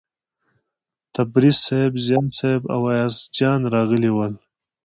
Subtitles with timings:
[1.13, 4.33] تبریز صیب، ضیا صیب او ایاز جان راغلي ول.